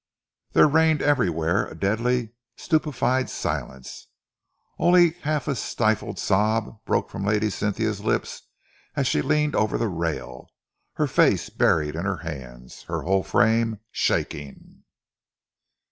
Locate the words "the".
9.77-9.89